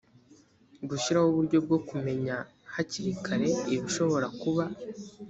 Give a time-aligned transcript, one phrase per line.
[0.89, 2.35] gushyiraho uburyo bwo kumenya
[2.73, 4.63] hakiri kare ibishobora kuba